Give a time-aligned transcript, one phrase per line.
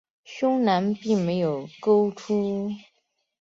[0.23, 2.71] 胸篮并没有钩突。